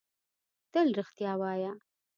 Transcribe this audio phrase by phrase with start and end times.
[0.73, 1.71] تل رښتیا وایۀ!